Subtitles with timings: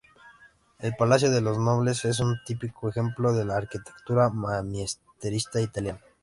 [0.79, 6.01] El Palacio de los Nobles es un típico ejemplo de la arquitectura manierista italiana.